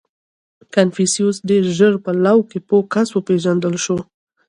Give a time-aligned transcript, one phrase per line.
[0.73, 3.97] •کنفوسیوس ډېر ژر په لو کې پوه کس وپېژندل شو.